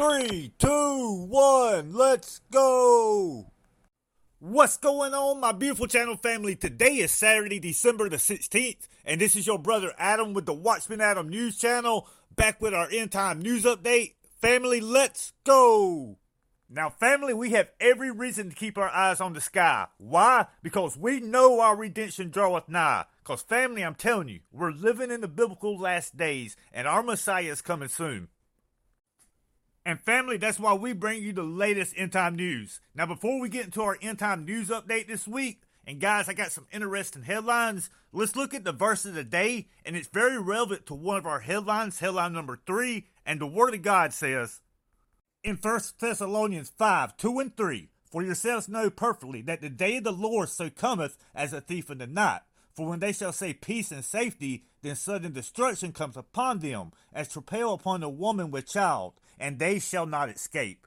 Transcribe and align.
Three, 0.00 0.54
two, 0.58 1.26
one, 1.28 1.92
let's 1.92 2.40
go! 2.50 3.52
What's 4.38 4.78
going 4.78 5.12
on, 5.12 5.40
my 5.40 5.52
beautiful 5.52 5.88
channel 5.88 6.16
family? 6.16 6.56
Today 6.56 6.94
is 6.94 7.12
Saturday, 7.12 7.58
December 7.58 8.08
the 8.08 8.16
16th, 8.16 8.88
and 9.04 9.20
this 9.20 9.36
is 9.36 9.46
your 9.46 9.58
brother 9.58 9.92
Adam 9.98 10.32
with 10.32 10.46
the 10.46 10.54
Watchman 10.54 11.02
Adam 11.02 11.28
News 11.28 11.58
Channel, 11.58 12.08
back 12.34 12.62
with 12.62 12.72
our 12.72 12.88
end 12.90 13.12
time 13.12 13.42
news 13.42 13.64
update. 13.64 14.14
Family, 14.40 14.80
let's 14.80 15.34
go! 15.44 16.16
Now, 16.70 16.88
family, 16.88 17.34
we 17.34 17.50
have 17.50 17.68
every 17.78 18.10
reason 18.10 18.48
to 18.48 18.56
keep 18.56 18.78
our 18.78 18.88
eyes 18.88 19.20
on 19.20 19.34
the 19.34 19.40
sky. 19.42 19.86
Why? 19.98 20.46
Because 20.62 20.96
we 20.96 21.20
know 21.20 21.60
our 21.60 21.76
redemption 21.76 22.30
draweth 22.30 22.70
nigh. 22.70 23.04
Because, 23.18 23.42
family, 23.42 23.84
I'm 23.84 23.96
telling 23.96 24.28
you, 24.28 24.40
we're 24.50 24.72
living 24.72 25.10
in 25.10 25.20
the 25.20 25.28
biblical 25.28 25.78
last 25.78 26.16
days, 26.16 26.56
and 26.72 26.88
our 26.88 27.02
Messiah 27.02 27.52
is 27.52 27.60
coming 27.60 27.88
soon. 27.88 28.28
And 29.90 30.00
family, 30.00 30.36
that's 30.36 30.60
why 30.60 30.72
we 30.74 30.92
bring 30.92 31.20
you 31.20 31.32
the 31.32 31.42
latest 31.42 31.94
end 31.96 32.12
time 32.12 32.36
news. 32.36 32.80
Now, 32.94 33.06
before 33.06 33.40
we 33.40 33.48
get 33.48 33.64
into 33.64 33.82
our 33.82 33.98
end 34.00 34.20
time 34.20 34.44
news 34.44 34.68
update 34.68 35.08
this 35.08 35.26
week, 35.26 35.62
and 35.84 36.00
guys, 36.00 36.28
I 36.28 36.32
got 36.32 36.52
some 36.52 36.68
interesting 36.70 37.24
headlines. 37.24 37.90
Let's 38.12 38.36
look 38.36 38.54
at 38.54 38.62
the 38.62 38.70
verse 38.70 39.04
of 39.04 39.14
the 39.14 39.24
day, 39.24 39.66
and 39.84 39.96
it's 39.96 40.06
very 40.06 40.38
relevant 40.38 40.86
to 40.86 40.94
one 40.94 41.16
of 41.16 41.26
our 41.26 41.40
headlines, 41.40 41.98
headline 41.98 42.34
number 42.34 42.60
three. 42.64 43.08
And 43.26 43.40
the 43.40 43.48
Word 43.48 43.74
of 43.74 43.82
God 43.82 44.12
says, 44.12 44.60
in 45.42 45.56
1 45.56 45.80
Thessalonians 45.98 46.68
5 46.68 47.16
2 47.16 47.40
and 47.40 47.56
3, 47.56 47.88
For 48.12 48.22
yourselves 48.22 48.68
know 48.68 48.90
perfectly 48.90 49.42
that 49.42 49.60
the 49.60 49.70
day 49.70 49.96
of 49.96 50.04
the 50.04 50.12
Lord 50.12 50.50
so 50.50 50.70
cometh 50.70 51.18
as 51.34 51.52
a 51.52 51.60
thief 51.60 51.90
in 51.90 51.98
the 51.98 52.06
night. 52.06 52.42
For 52.74 52.86
when 52.86 53.00
they 53.00 53.12
shall 53.12 53.32
say 53.32 53.54
peace 53.54 53.90
and 53.90 54.04
safety, 54.04 54.66
then 54.82 54.94
sudden 54.94 55.32
destruction 55.32 55.92
comes 55.92 56.16
upon 56.16 56.60
them, 56.60 56.92
as 57.12 57.26
travail 57.26 57.74
upon 57.74 58.04
a 58.04 58.08
woman 58.08 58.52
with 58.52 58.68
child, 58.68 59.14
and 59.40 59.58
they 59.58 59.80
shall 59.80 60.06
not 60.06 60.28
escape. 60.28 60.86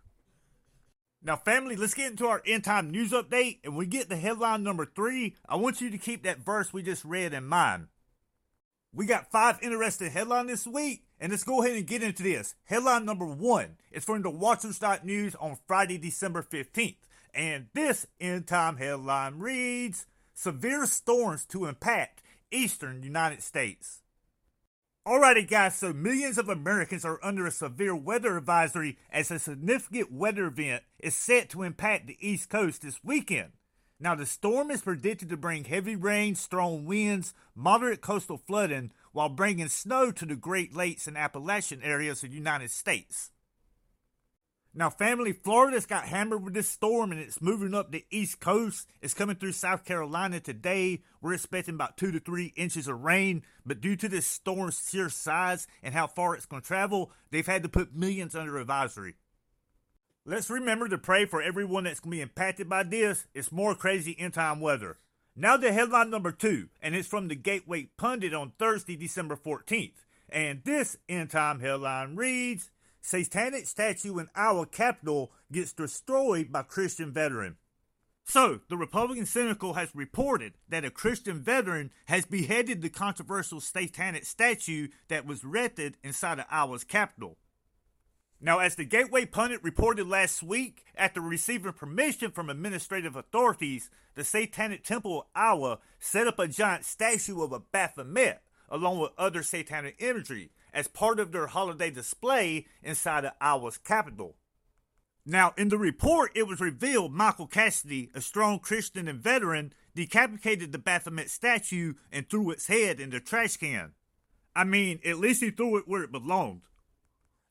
Now, 1.26 1.36
family, 1.38 1.76
let's 1.76 1.94
get 1.94 2.12
into 2.12 2.28
our 2.28 2.42
end 2.46 2.66
time 2.66 2.92
news 2.92 3.12
update. 3.12 3.60
And 3.64 3.76
we 3.76 3.86
get 3.86 4.10
to 4.10 4.16
headline 4.16 4.64
number 4.64 4.86
three, 4.86 5.36
I 5.48 5.56
want 5.56 5.82
you 5.82 5.90
to 5.90 5.98
keep 5.98 6.24
that 6.24 6.40
verse 6.40 6.72
we 6.72 6.84
just 6.84 7.04
read 7.04 7.34
in 7.34 7.46
mind. 7.46 7.88
We 8.94 9.06
got 9.08 9.32
five 9.32 9.58
interesting 9.64 10.12
headlines 10.12 10.50
this 10.50 10.68
week, 10.68 11.06
and 11.20 11.32
let's 11.32 11.44
go 11.44 11.64
ahead 11.64 11.76
and 11.76 11.88
get 11.88 12.04
into 12.04 12.22
this. 12.22 12.54
Headline 12.66 13.06
number 13.06 13.26
one 13.26 13.78
is 13.92 14.04
from 14.04 14.22
the 14.22 14.30
Watchers 14.30 14.80
News 15.04 15.34
on 15.36 15.58
Friday, 15.66 15.98
December 15.98 16.44
15th. 16.44 16.98
And 17.34 17.68
this 17.74 18.06
end 18.22 18.46
time 18.46 18.78
headline 18.78 19.40
reads 19.40 20.06
Severe 20.36 20.86
storms 20.86 21.46
to 21.46 21.66
impact 21.66 22.22
eastern 22.52 23.02
United 23.02 23.42
States. 23.42 24.03
Alrighty, 25.06 25.46
guys, 25.46 25.76
so 25.76 25.92
millions 25.92 26.38
of 26.38 26.48
Americans 26.48 27.04
are 27.04 27.20
under 27.22 27.46
a 27.46 27.52
severe 27.52 27.94
weather 27.94 28.38
advisory 28.38 28.98
as 29.12 29.30
a 29.32 29.38
significant 29.38 30.14
weather 30.14 30.46
event 30.46 30.84
is 30.98 31.14
set 31.14 31.50
to 31.50 31.64
impact 31.64 32.08
the 32.08 32.16
East 32.22 32.50
Coast 32.50 32.84
this 32.84 33.04
weekend. 33.04 33.52
Now, 34.00 34.16
the 34.16 34.26
storm 34.26 34.72
is 34.72 34.82
predicted 34.82 35.28
to 35.28 35.36
bring 35.36 35.66
heavy 35.66 35.98
rain, 35.98 36.36
strong 36.36 36.86
winds, 36.86 37.34
moderate 37.54 38.00
coastal 38.00 38.38
flooding, 38.38 38.94
while 39.12 39.28
bringing 39.28 39.68
snow 39.68 40.10
to 40.10 40.26
the 40.26 40.38
Great 40.38 40.74
Lakes 40.74 41.06
and 41.06 41.18
Appalachian 41.18 41.84
areas 41.84 42.24
of 42.24 42.30
the 42.30 42.38
United 42.38 42.72
States. 42.72 43.30
Now, 44.76 44.90
family, 44.90 45.34
Florida's 45.34 45.86
got 45.86 46.06
hammered 46.06 46.44
with 46.44 46.56
this 46.56 46.68
storm 46.68 47.12
and 47.12 47.22
it's 47.22 47.42
moving 47.42 47.76
up 47.76 47.92
the 47.92 48.06
East 48.10 48.40
Coast. 48.40 48.90
It's 49.04 49.14
coming 49.14 49.36
through 49.36 49.52
South 49.52 49.86
Carolina 49.86 50.40
today. 50.40 51.04
We're 51.22 51.36
expecting 51.36 51.76
about 51.76 51.96
two 51.96 52.12
to 52.12 52.20
three 52.20 52.54
inches 52.56 52.88
of 52.88 53.04
rain, 53.04 53.44
but 53.64 53.82
due 53.82 53.96
to 53.96 54.10
this 54.10 54.26
storm's 54.26 54.90
sheer 54.90 55.10
size 55.10 55.68
and 55.84 55.94
how 55.94 56.08
far 56.08 56.36
it's 56.36 56.48
going 56.48 56.64
to 56.64 56.68
travel, 56.68 57.12
they've 57.30 57.46
had 57.46 57.62
to 57.62 57.70
put 57.70 57.96
millions 57.96 58.36
under 58.36 58.58
advisory. 58.58 59.14
Let's 60.26 60.50
remember 60.50 60.88
to 60.88 60.98
pray 60.98 61.26
for 61.26 61.42
everyone 61.42 61.84
that's 61.84 62.00
going 62.00 62.12
to 62.12 62.18
be 62.18 62.22
impacted 62.22 62.68
by 62.68 62.82
this. 62.82 63.28
It's 63.36 63.52
more 63.52 63.76
crazy 63.76 64.16
end 64.18 64.34
time 64.34 64.60
weather. 64.60 64.98
Now 65.36 65.56
the 65.56 65.72
headline 65.72 66.10
number 66.10 66.32
two, 66.32 66.70
and 66.82 66.96
it's 66.96 67.08
from 67.08 67.28
the 67.28 67.36
Gateway 67.36 67.90
Pundit 67.98 68.34
on 68.34 68.54
Thursday, 68.58 68.96
December 68.96 69.36
14th. 69.36 70.06
And 70.30 70.64
this 70.64 70.98
end 71.08 71.30
time 71.30 71.60
headline 71.60 72.16
reads 72.16 72.72
Satanic 73.06 73.68
statue 73.68 74.18
in 74.18 74.30
our 74.34 74.66
capital 74.66 75.34
gets 75.52 75.74
destroyed 75.74 76.54
by 76.54 76.64
Christian 76.64 77.12
veteran. 77.12 77.58
So, 78.24 78.62
the 78.70 78.78
Republican 78.78 79.26
Cynical 79.26 79.74
has 79.74 79.94
reported 79.94 80.54
that 80.70 80.86
a 80.86 80.90
Christian 80.90 81.42
veteran 81.42 81.92
has 82.06 82.26
beheaded 82.26 82.82
the 82.82 82.90
controversial 82.90 83.60
satanic 83.60 84.24
statue 84.24 84.88
that 85.10 85.26
was 85.26 85.44
erected 85.44 85.98
inside 86.02 86.40
of 86.40 86.46
Iowa's 86.50 86.86
capital. 86.86 87.38
Now, 88.40 88.60
as 88.60 88.76
the 88.76 88.86
Gateway 88.86 89.26
Pundit 89.26 89.62
reported 89.62 90.08
last 90.08 90.42
week, 90.42 90.86
after 90.96 91.20
receiving 91.20 91.74
permission 91.74 92.32
from 92.32 92.50
administrative 92.50 93.18
authorities, 93.18 93.90
the 94.16 94.24
Satanic 94.24 94.86
Temple 94.86 95.20
of 95.20 95.28
Iowa 95.36 95.80
set 96.00 96.28
up 96.28 96.40
a 96.40 96.48
giant 96.48 96.86
statue 96.86 97.44
of 97.44 97.52
a 97.52 97.60
Baphomet, 97.60 98.42
along 98.70 99.00
with 99.00 99.12
other 99.18 99.44
satanic 99.44 99.98
imagery, 100.00 100.52
as 100.74 100.88
part 100.88 101.20
of 101.20 101.32
their 101.32 101.48
holiday 101.48 101.92
display 101.92 102.66
inside 102.82 103.26
of 103.26 103.34
Iowa's 103.40 103.78
capital. 103.78 104.36
Now, 105.26 105.54
in 105.58 105.70
the 105.70 105.78
report, 105.78 106.32
it 106.36 106.48
was 106.48 106.60
revealed 106.60 107.14
Michael 107.14 107.48
Cassidy, 107.48 108.10
a 108.14 108.20
strong 108.20 108.60
Christian 108.60 109.08
and 109.08 109.22
veteran, 109.22 109.74
decapitated 109.96 110.72
the 110.72 110.80
Baphomet 110.80 111.30
statue 111.30 111.94
and 112.12 112.28
threw 112.28 112.52
its 112.52 112.68
head 112.68 113.00
in 113.00 113.10
the 113.10 113.20
trash 113.20 113.58
can. 113.58 113.94
I 114.56 114.66
mean, 114.66 115.00
at 115.06 115.20
least 115.20 115.42
he 115.42 115.52
threw 115.52 115.78
it 115.78 115.88
where 115.88 116.04
it 116.04 116.12
belonged. 116.12 116.64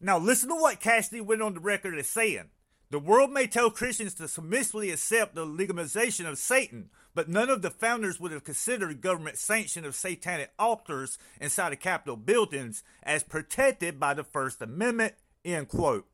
Now, 0.00 0.18
listen 0.18 0.48
to 0.50 0.56
what 0.56 0.80
Cassidy 0.80 1.20
went 1.20 1.42
on 1.42 1.54
the 1.54 1.60
record 1.60 1.98
as 1.98 2.08
saying. 2.08 2.50
The 2.92 2.98
world 2.98 3.32
may 3.32 3.47
tell 3.47 3.70
Christians 3.70 4.12
to 4.16 4.28
submissively 4.28 4.91
accept 4.91 5.34
the 5.34 5.47
legalization 5.47 6.26
of 6.26 6.36
Satan, 6.36 6.91
but 7.14 7.26
none 7.26 7.48
of 7.48 7.62
the 7.62 7.70
founders 7.70 8.20
would 8.20 8.32
have 8.32 8.44
considered 8.44 9.00
government 9.00 9.38
sanction 9.38 9.86
of 9.86 9.94
satanic 9.94 10.50
altars 10.58 11.16
inside 11.41 11.72
of 11.72 11.81
Capitol 11.81 12.16
buildings 12.16 12.84
as 13.02 13.22
protected 13.22 13.98
by 13.98 14.12
the 14.12 14.25
First 14.25 14.60
Amendment. 14.60 15.14
End 15.42 15.69
quote. 15.69 16.06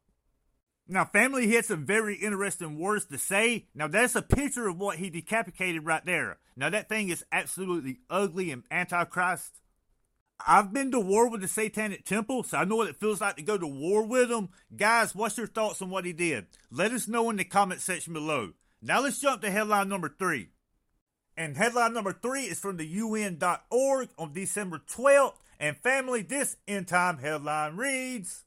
Now, 0.86 1.04
family, 1.04 1.48
he 1.48 1.54
had 1.54 1.64
some 1.64 1.84
very 1.84 2.14
interesting 2.14 2.78
words 2.78 3.06
to 3.06 3.18
say. 3.18 3.66
Now, 3.74 3.88
that's 3.88 4.14
a 4.14 4.22
picture 4.22 4.68
of 4.68 4.78
what 4.78 4.98
he 4.98 5.10
decapitated 5.10 5.84
right 5.84 6.06
there. 6.06 6.38
Now, 6.56 6.70
that 6.70 6.88
thing 6.88 7.08
is 7.08 7.24
absolutely 7.32 7.98
ugly 8.08 8.52
and 8.52 8.62
antichrist. 8.70 9.58
I've 10.46 10.72
been 10.72 10.90
to 10.92 11.00
war 11.00 11.28
with 11.28 11.40
the 11.40 11.48
Satanic 11.48 12.04
Temple, 12.04 12.44
so 12.44 12.58
I 12.58 12.64
know 12.64 12.76
what 12.76 12.88
it 12.88 13.00
feels 13.00 13.20
like 13.20 13.36
to 13.36 13.42
go 13.42 13.58
to 13.58 13.66
war 13.66 14.04
with 14.06 14.28
them. 14.28 14.50
Guys, 14.74 15.14
what's 15.14 15.36
your 15.36 15.46
thoughts 15.46 15.82
on 15.82 15.90
what 15.90 16.04
he 16.04 16.12
did? 16.12 16.46
Let 16.70 16.92
us 16.92 17.08
know 17.08 17.28
in 17.30 17.36
the 17.36 17.44
comment 17.44 17.80
section 17.80 18.12
below. 18.12 18.52
Now 18.80 19.00
let's 19.00 19.20
jump 19.20 19.42
to 19.42 19.50
headline 19.50 19.88
number 19.88 20.08
three. 20.08 20.50
And 21.36 21.56
headline 21.56 21.92
number 21.92 22.12
three 22.12 22.42
is 22.42 22.58
from 22.60 22.76
the 22.76 22.86
UN.org 22.86 24.08
on 24.18 24.32
December 24.32 24.80
12th. 24.88 25.34
And 25.60 25.76
family, 25.76 26.22
this 26.22 26.56
end 26.66 26.88
time 26.88 27.18
headline 27.18 27.76
reads 27.76 28.44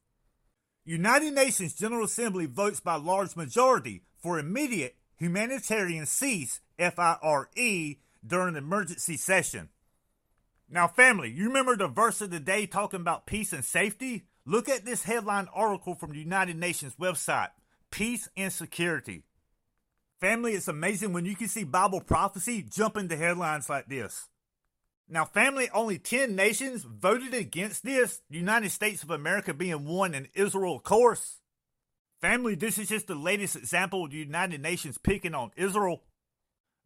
United 0.86 1.34
Nations 1.34 1.74
General 1.74 2.06
Assembly 2.06 2.46
votes 2.46 2.80
by 2.80 2.96
large 2.96 3.36
majority 3.36 4.04
for 4.18 4.40
immediate 4.40 4.96
humanitarian 5.18 6.06
cease, 6.06 6.62
FIRE, 6.80 7.50
during 8.26 8.56
emergency 8.56 9.18
session. 9.18 9.70
Now, 10.74 10.88
family, 10.88 11.30
you 11.30 11.48
remember 11.48 11.76
the 11.76 11.90
verse 11.90 12.22
of 12.22 12.32
the 12.32 12.40
day 12.40 12.66
talking 12.66 13.02
about 13.02 13.26
peace 13.26 13.52
and 13.52 13.66
safety? 13.66 14.24
Look 14.46 14.70
at 14.70 14.86
this 14.86 15.04
headline 15.04 15.50
article 15.54 15.96
from 15.96 16.14
the 16.14 16.20
United 16.20 16.56
Nations 16.56 16.96
website 16.96 17.50
Peace 17.92 18.30
and 18.38 18.54
Security. 18.54 19.26
Family, 20.22 20.54
it's 20.54 20.70
amazing 20.70 21.12
when 21.12 21.26
you 21.26 21.36
can 21.36 21.50
see 21.50 21.66
Bible 21.66 22.00
prophecy 22.00 22.62
jump 22.64 22.96
into 22.96 23.18
headlines 23.18 23.70
like 23.70 23.90
this. 23.90 24.30
Now, 25.10 25.26
family, 25.26 25.70
only 25.74 26.00
10 26.00 26.38
nations 26.38 26.84
voted 26.84 27.34
against 27.34 27.84
this, 27.84 28.22
the 28.30 28.38
United 28.38 28.70
States 28.70 29.04
of 29.04 29.10
America 29.10 29.54
being 29.54 29.86
one, 29.86 30.14
and 30.14 30.30
Israel, 30.36 30.78
of 30.78 30.84
course. 30.84 31.42
Family, 32.22 32.56
this 32.56 32.78
is 32.78 32.88
just 32.88 33.08
the 33.08 33.16
latest 33.16 33.58
example 33.58 34.06
of 34.06 34.12
the 34.12 34.18
United 34.18 34.62
Nations 34.62 34.98
picking 34.98 35.36
on 35.36 35.52
Israel. 35.58 36.04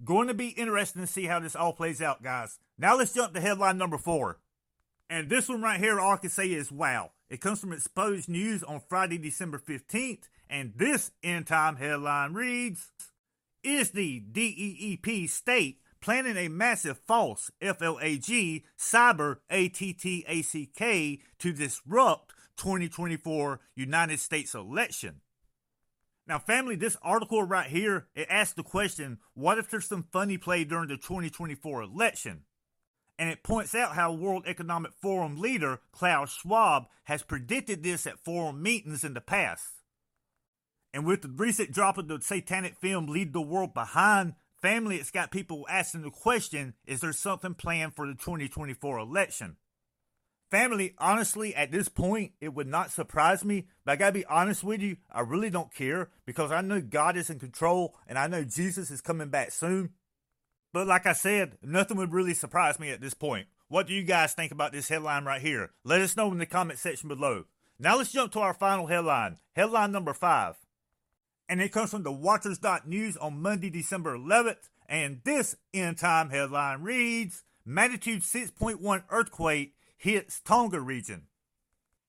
Going 0.04 0.28
to 0.28 0.34
be 0.34 0.50
interesting 0.50 1.02
to 1.02 1.08
see 1.08 1.26
how 1.26 1.40
this 1.40 1.56
all 1.56 1.74
plays 1.74 2.02
out, 2.02 2.22
guys. 2.22 2.60
Now 2.78 2.98
let's 2.98 3.14
jump 3.14 3.34
to 3.34 3.42
headline 3.42 3.78
number 3.78 3.98
four. 3.98 4.40
And 5.10 5.30
this 5.30 5.48
one 5.48 5.62
right 5.62 5.80
here, 5.80 6.00
all 6.00 6.14
I 6.14 6.18
can 6.18 6.30
say 6.30 6.48
is 6.48 6.72
wow. 6.72 7.12
It 7.30 7.42
comes 7.42 7.60
from 7.60 7.72
Exposed 7.72 8.28
News 8.28 8.64
on 8.64 8.82
Friday, 8.88 9.18
December 9.18 9.58
15th. 9.60 10.24
And 10.50 10.74
this 10.76 11.12
end 11.24 11.48
time 11.48 11.78
headline 11.78 12.34
reads 12.34 12.92
Is 13.64 13.92
the 13.92 14.20
DEEP 14.20 15.30
state 15.30 15.80
planning 16.02 16.38
a 16.38 16.50
massive 16.50 17.00
false 17.00 17.50
FLAG 17.62 18.64
cyber 18.78 19.38
ATTACK 19.50 21.20
to 21.40 21.54
disrupt 21.54 22.34
2024 22.58 23.60
United 23.76 24.20
States 24.20 24.54
election? 24.54 25.22
Now, 26.28 26.40
family, 26.40 26.76
this 26.76 26.98
article 27.04 27.44
right 27.44 27.70
here, 27.70 28.08
it 28.16 28.28
asks 28.30 28.56
the 28.56 28.64
question, 28.64 29.20
what 29.36 29.60
if 29.60 29.70
there's 29.70 29.88
some 29.88 30.08
funny 30.12 30.38
play 30.38 30.64
during 30.64 30.90
the 30.90 30.98
2024 30.98 31.84
election? 31.84 32.42
And 33.18 33.30
it 33.30 33.44
points 33.44 33.76
out 33.76 33.96
how 33.96 34.12
World 34.12 34.44
Economic 34.48 34.92
Forum 35.02 35.38
leader 35.38 35.80
Klaus 35.92 36.34
Schwab 36.34 36.86
has 37.06 37.24
predicted 37.24 37.84
this 37.84 38.06
at 38.08 38.20
forum 38.20 38.62
meetings 38.62 39.04
in 39.04 39.14
the 39.14 39.22
past. 39.22 39.64
And 40.94 41.06
with 41.06 41.22
the 41.22 41.30
recent 41.30 41.72
drop 41.72 41.98
of 41.98 42.08
the 42.08 42.20
satanic 42.22 42.76
film 42.78 43.08
Leave 43.08 43.32
the 43.32 43.42
World 43.42 43.74
Behind, 43.74 44.34
family, 44.62 44.98
it's 44.98 45.12
got 45.12 45.32
people 45.32 45.66
asking 45.70 46.02
the 46.02 46.10
question 46.10 46.74
is 46.86 47.02
there 47.02 47.14
something 47.14 47.54
planned 47.54 47.96
for 47.96 48.08
the 48.08 48.16
2024 48.16 48.98
election? 48.98 49.58
Family, 50.52 50.94
honestly, 50.98 51.56
at 51.56 51.72
this 51.72 51.90
point, 51.90 52.34
it 52.40 52.54
would 52.54 52.68
not 52.68 52.92
surprise 52.92 53.44
me, 53.44 53.68
but 53.84 53.94
I 53.94 53.96
gotta 53.96 54.12
be 54.12 54.26
honest 54.26 54.64
with 54.64 54.82
you, 54.82 54.98
I 55.12 55.22
really 55.22 55.50
don't 55.50 55.74
care 55.74 56.10
because 56.26 56.52
I 56.52 56.62
know 56.62 56.82
God 56.82 57.18
is 57.18 57.30
in 57.30 57.40
control 57.40 57.96
and 58.08 58.18
I 58.18 58.28
know 58.28 58.44
Jesus 58.44 58.92
is 58.92 59.02
coming 59.02 59.30
back 59.30 59.52
soon. 59.52 59.92
But 60.72 60.88
like 60.88 61.06
I 61.06 61.14
said, 61.14 61.58
nothing 61.64 61.98
would 61.98 62.14
really 62.14 62.34
surprise 62.34 62.80
me 62.80 62.92
at 62.92 63.02
this 63.02 63.14
point. 63.14 63.48
What 63.68 63.88
do 63.88 63.94
you 63.94 64.04
guys 64.04 64.34
think 64.34 64.52
about 64.52 64.72
this 64.72 64.90
headline 64.90 65.26
right 65.26 65.42
here? 65.42 65.72
Let 65.84 66.02
us 66.02 66.16
know 66.16 66.32
in 66.32 66.38
the 66.38 66.46
comment 66.46 66.80
section 66.80 67.10
below. 67.10 67.46
Now 67.80 67.98
let's 67.98 68.12
jump 68.12 68.32
to 68.34 68.40
our 68.40 68.54
final 68.54 68.88
headline. 68.88 69.38
Headline 69.54 69.92
number 69.92 70.14
five 70.14 70.56
and 71.48 71.62
it 71.62 71.72
comes 71.72 71.92
from 71.92 72.04
the 72.04 72.12
Watchers.news 72.12 73.18
on 73.18 73.42
Monday, 73.42 73.70
December 73.70 74.18
11th. 74.18 74.70
And 74.88 75.22
this 75.24 75.56
end 75.74 75.98
time 75.98 76.30
headline 76.30 76.82
reads 76.82 77.44
Magnitude 77.66 78.22
6.1 78.22 79.04
earthquake 79.10 79.76
hits 79.98 80.40
Tonga 80.42 80.80
region. 80.80 81.24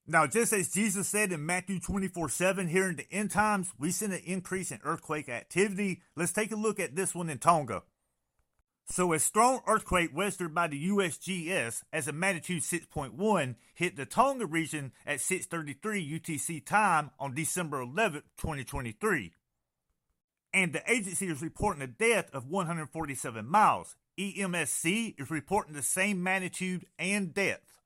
Now, 0.08 0.26
just 0.26 0.52
as 0.52 0.72
Jesus 0.72 1.08
said 1.08 1.32
in 1.32 1.44
Matthew 1.44 1.80
24 1.80 2.28
7, 2.28 2.68
here 2.68 2.88
in 2.88 2.96
the 2.96 3.10
end 3.10 3.32
times, 3.32 3.72
we 3.78 3.90
see 3.90 4.06
an 4.06 4.12
increase 4.24 4.70
in 4.70 4.78
earthquake 4.84 5.28
activity. 5.28 6.02
Let's 6.14 6.32
take 6.32 6.52
a 6.52 6.56
look 6.56 6.78
at 6.78 6.94
this 6.94 7.14
one 7.14 7.28
in 7.28 7.38
Tonga. 7.38 7.82
So, 8.88 9.12
a 9.12 9.18
strong 9.18 9.62
earthquake 9.66 10.10
registered 10.14 10.54
by 10.54 10.68
the 10.68 10.88
USGS 10.90 11.82
as 11.92 12.06
a 12.06 12.12
magnitude 12.12 12.62
6.1 12.62 13.56
hit 13.74 13.96
the 13.96 14.06
Tonga 14.06 14.46
region 14.46 14.92
at 15.04 15.18
6:33 15.18 16.00
UTC 16.00 16.64
time 16.64 17.10
on 17.18 17.34
December 17.34 17.80
11, 17.80 18.22
2023. 18.36 19.34
And 20.54 20.72
the 20.72 20.88
agency 20.88 21.26
is 21.26 21.42
reporting 21.42 21.82
a 21.82 21.88
death 21.88 22.30
of 22.32 22.46
147 22.46 23.44
miles. 23.44 23.96
EMSC 24.18 25.20
is 25.20 25.30
reporting 25.30 25.74
the 25.74 25.82
same 25.82 26.22
magnitude 26.22 26.86
and 26.98 27.34
depth. 27.34 27.80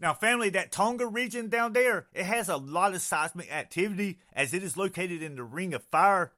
Now, 0.00 0.14
family, 0.14 0.50
that 0.50 0.72
Tonga 0.72 1.06
region 1.06 1.48
down 1.48 1.74
there, 1.74 2.06
it 2.12 2.24
has 2.24 2.48
a 2.48 2.56
lot 2.56 2.94
of 2.94 3.02
seismic 3.02 3.52
activity 3.52 4.18
as 4.32 4.52
it 4.52 4.62
is 4.62 4.76
located 4.76 5.22
in 5.22 5.36
the 5.36 5.44
Ring 5.44 5.74
of 5.74 5.84
Fire 5.84 6.32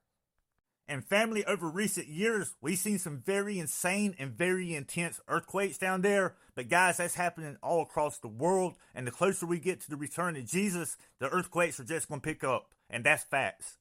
and 0.87 1.05
family 1.05 1.45
over 1.47 1.69
recent 1.69 2.09
years, 2.09 2.55
we've 2.61 2.79
seen 2.79 2.99
some 2.99 3.23
very 3.25 3.59
insane 3.59 4.15
and 4.19 4.37
very 4.37 4.75
intense 4.75 5.21
earthquakes 5.29 5.79
down 5.79 6.03
there. 6.03 6.35
But 6.55 6.69
guys, 6.69 6.99
that's 6.99 7.15
happening 7.15 7.57
all 7.63 7.83
across 7.83 8.19
the 8.19 8.29
world. 8.29 8.75
And 8.95 9.07
the 9.07 9.11
closer 9.11 9.47
we 9.47 9.59
get 9.59 9.81
to 9.83 9.91
the 9.91 9.97
return 9.97 10.37
of 10.37 10.47
Jesus, 10.47 10.97
the 11.21 11.31
earthquakes 11.31 11.81
are 11.81 11.85
just 11.85 12.09
going 12.09 12.21
to 12.21 12.25
pick 12.25 12.45
up. 12.45 12.75
And 12.91 13.03
that's 13.03 13.25
facts. 13.25 13.79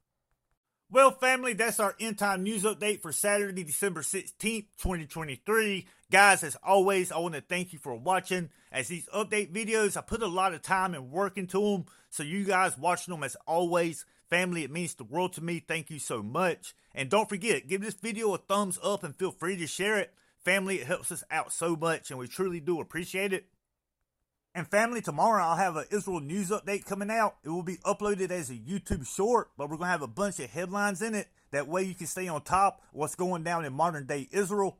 Well, 0.92 1.12
family, 1.12 1.54
that's 1.54 1.80
our 1.80 1.96
end 2.00 2.20
time 2.20 2.44
news 2.44 2.64
update 2.64 3.02
for 3.02 3.12
Saturday, 3.12 3.64
December 3.64 4.02
16th, 4.02 4.68
2023. 4.78 5.88
Guys, 6.12 6.44
as 6.44 6.56
always, 6.64 7.12
I 7.12 7.18
want 7.18 7.34
to 7.34 7.42
thank 7.42 7.74
you 7.74 7.80
for 7.80 7.96
watching. 7.96 8.50
As 8.72 8.90
these 8.90 9.08
update 9.08 9.52
videos, 9.52 9.98
I 9.98 10.02
put 10.02 10.22
a 10.22 10.28
lot 10.28 10.54
of 10.54 10.62
time 10.62 10.94
and 10.94 11.10
work 11.12 11.38
into 11.38 11.60
them. 11.60 11.86
So, 12.12 12.22
you 12.22 12.44
guys 12.44 12.78
watching 12.78 13.12
them 13.12 13.24
as 13.24 13.36
always, 13.48 14.06
family, 14.30 14.64
it 14.64 14.72
means 14.72 14.94
the 14.94 15.04
world 15.04 15.34
to 15.34 15.44
me. 15.44 15.60
Thank 15.60 15.90
you 15.90 15.98
so 15.98 16.22
much. 16.22 16.76
And 16.94 17.10
don't 17.10 17.30
forget, 17.30 17.68
give 17.68 17.82
this 17.82 17.96
video 17.96 18.34
a 18.36 18.38
thumbs 18.38 18.78
up 18.84 19.04
and 19.04 19.16
feel 19.16 19.32
free 19.32 19.58
to 19.58 19.66
share 19.66 19.98
it. 19.98 20.14
Family, 20.46 20.76
it 20.76 20.88
helps 20.88 21.12
us 21.12 21.24
out 21.32 21.52
so 21.54 21.76
much, 21.76 22.12
and 22.12 22.20
we 22.20 22.28
truly 22.28 22.60
do 22.60 22.80
appreciate 22.80 23.34
it. 23.34 23.48
And 24.56 24.68
family, 24.68 25.02
tomorrow 25.02 25.44
I'll 25.44 25.56
have 25.56 25.78
an 25.78 25.86
Israel 25.90 26.20
news 26.20 26.52
update 26.52 26.86
coming 26.86 27.10
out. 27.10 27.38
It 27.44 27.50
will 27.50 27.64
be 27.64 27.78
uploaded 27.78 28.30
as 28.30 28.52
a 28.52 28.56
YouTube 28.56 29.08
short, 29.08 29.50
but 29.58 29.68
we're 29.68 29.78
going 29.78 29.88
to 29.88 29.92
have 29.92 30.04
a 30.04 30.08
bunch 30.08 30.40
of 30.40 30.52
headlines 30.52 31.02
in 31.02 31.16
it. 31.16 31.28
That 31.52 31.68
way 31.68 31.84
you 31.84 31.96
can 31.96 32.06
stay 32.06 32.28
on 32.28 32.44
top 32.44 32.82
what's 32.92 33.16
going 33.16 33.44
down 33.44 33.66
in 33.66 33.74
modern 33.74 34.06
day 34.06 34.28
Israel. 34.32 34.78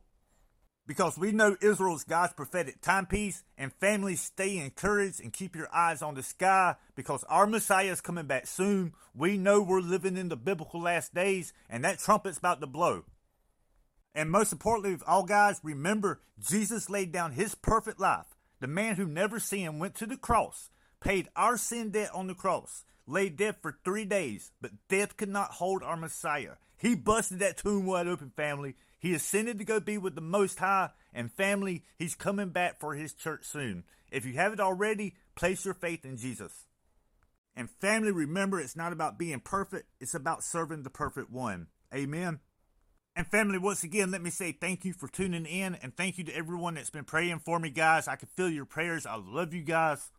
Because 0.86 1.18
we 1.18 1.32
know 1.32 1.56
Israel 1.60 1.96
is 1.96 2.04
God's 2.04 2.34
prophetic 2.34 2.82
timepiece, 2.82 3.42
and 3.56 3.72
families 3.72 4.20
stay 4.20 4.58
encouraged 4.58 5.20
and 5.20 5.32
keep 5.32 5.56
your 5.56 5.74
eyes 5.74 6.02
on 6.02 6.14
the 6.14 6.22
sky 6.22 6.76
because 6.94 7.24
our 7.24 7.46
Messiah 7.46 7.90
is 7.90 8.02
coming 8.02 8.26
back 8.26 8.46
soon. 8.46 8.92
We 9.14 9.38
know 9.38 9.62
we're 9.62 9.80
living 9.80 10.16
in 10.16 10.28
the 10.28 10.36
biblical 10.36 10.82
last 10.82 11.14
days, 11.14 11.54
and 11.70 11.82
that 11.84 12.00
trumpet's 12.00 12.38
about 12.38 12.60
to 12.60 12.66
blow. 12.66 13.04
And 14.14 14.30
most 14.30 14.52
importantly 14.52 14.92
of 14.92 15.02
all, 15.06 15.24
guys, 15.24 15.58
remember 15.64 16.20
Jesus 16.38 16.90
laid 16.90 17.10
down 17.10 17.32
his 17.32 17.54
perfect 17.54 17.98
life 17.98 18.26
the 18.64 18.68
man 18.68 18.96
who 18.96 19.04
never 19.04 19.38
sinned 19.38 19.78
went 19.78 19.94
to 19.94 20.06
the 20.06 20.16
cross, 20.16 20.70
paid 20.98 21.28
our 21.36 21.58
sin 21.58 21.90
debt 21.90 22.08
on 22.14 22.28
the 22.28 22.34
cross, 22.34 22.82
lay 23.06 23.28
dead 23.28 23.56
for 23.60 23.76
three 23.84 24.06
days, 24.06 24.52
but 24.58 24.70
death 24.88 25.18
could 25.18 25.28
not 25.28 25.50
hold 25.50 25.82
our 25.82 25.98
Messiah. 25.98 26.52
He 26.78 26.94
busted 26.94 27.40
that 27.40 27.58
tomb 27.58 27.84
wide 27.84 28.08
open, 28.08 28.32
family. 28.34 28.74
He 28.98 29.12
ascended 29.12 29.58
to 29.58 29.66
go 29.66 29.80
be 29.80 29.98
with 29.98 30.14
the 30.14 30.22
Most 30.22 30.60
High, 30.60 30.88
and 31.12 31.30
family, 31.30 31.84
he's 31.98 32.14
coming 32.14 32.48
back 32.48 32.80
for 32.80 32.94
his 32.94 33.12
church 33.12 33.44
soon. 33.44 33.84
If 34.10 34.24
you 34.24 34.32
haven't 34.32 34.60
already, 34.60 35.12
place 35.34 35.66
your 35.66 35.74
faith 35.74 36.06
in 36.06 36.16
Jesus. 36.16 36.64
And 37.54 37.68
family, 37.68 38.12
remember, 38.12 38.58
it's 38.58 38.76
not 38.76 38.94
about 38.94 39.18
being 39.18 39.40
perfect, 39.40 39.90
it's 40.00 40.14
about 40.14 40.42
serving 40.42 40.84
the 40.84 40.88
perfect 40.90 41.30
one. 41.30 41.66
Amen. 41.94 42.40
And 43.16 43.26
family, 43.26 43.58
once 43.58 43.84
again, 43.84 44.10
let 44.10 44.22
me 44.22 44.30
say 44.30 44.50
thank 44.50 44.84
you 44.84 44.92
for 44.92 45.06
tuning 45.06 45.46
in 45.46 45.76
and 45.76 45.96
thank 45.96 46.18
you 46.18 46.24
to 46.24 46.36
everyone 46.36 46.74
that's 46.74 46.90
been 46.90 47.04
praying 47.04 47.38
for 47.38 47.60
me, 47.60 47.70
guys. 47.70 48.08
I 48.08 48.16
can 48.16 48.28
feel 48.28 48.50
your 48.50 48.64
prayers. 48.64 49.06
I 49.06 49.14
love 49.16 49.54
you 49.54 49.62
guys. 49.62 50.10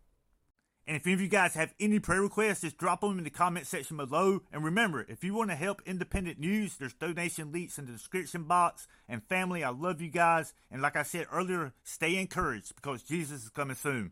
And 0.87 0.95
if 0.95 1.05
any 1.05 1.13
of 1.13 1.21
you 1.21 1.27
guys 1.27 1.55
have 1.55 1.73
any 1.79 1.99
prayer 1.99 2.21
requests, 2.21 2.61
just 2.61 2.77
drop 2.77 3.01
them 3.01 3.17
in 3.17 3.23
the 3.23 3.31
comment 3.31 3.65
section 3.67 3.97
below. 3.97 4.41
And 4.53 4.63
remember, 4.63 5.05
if 5.09 5.23
you 5.23 5.33
want 5.33 5.49
to 5.49 5.55
help 5.55 5.81
independent 5.85 6.39
news, 6.39 6.77
there's 6.77 6.93
donation 6.93 7.51
links 7.51 7.79
in 7.79 7.85
the 7.85 7.91
description 7.91 8.43
box. 8.43 8.87
And 9.09 9.23
family, 9.23 9.63
I 9.63 9.69
love 9.69 9.99
you 9.99 10.09
guys. 10.09 10.53
And 10.71 10.81
like 10.81 10.95
I 10.95 11.03
said 11.03 11.25
earlier, 11.31 11.73
stay 11.83 12.15
encouraged 12.17 12.75
because 12.75 13.01
Jesus 13.01 13.43
is 13.43 13.49
coming 13.49 13.75
soon. 13.75 14.11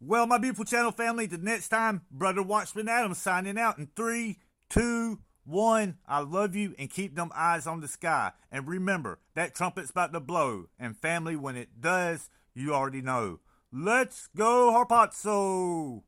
Well, 0.00 0.26
my 0.26 0.38
beautiful 0.38 0.64
channel 0.64 0.90
family, 0.90 1.26
the 1.26 1.38
next 1.38 1.68
time, 1.68 2.02
Brother 2.10 2.42
Watchman 2.42 2.88
Adams 2.88 3.18
signing 3.18 3.58
out 3.58 3.78
in 3.78 3.88
three, 3.94 4.38
two, 4.68 5.20
one, 5.44 5.98
I 6.06 6.20
love 6.20 6.54
you 6.54 6.74
and 6.78 6.90
keep 6.90 7.14
them 7.16 7.30
eyes 7.34 7.66
on 7.66 7.80
the 7.80 7.88
sky. 7.88 8.32
And 8.50 8.68
remember, 8.68 9.18
that 9.34 9.54
trumpet's 9.54 9.90
about 9.90 10.12
to 10.12 10.20
blow. 10.20 10.66
And 10.78 10.96
family, 10.96 11.36
when 11.36 11.56
it 11.56 11.80
does, 11.80 12.30
you 12.54 12.74
already 12.74 13.02
know. 13.02 13.40
Let's 13.72 14.28
go, 14.36 14.70
Harpazo! 14.72 16.02